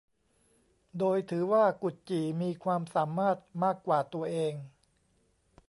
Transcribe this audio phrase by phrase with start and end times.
[0.97, 4.53] โดยถือว่ากุดจี่มีความสามารถมากกว่าตัวเอง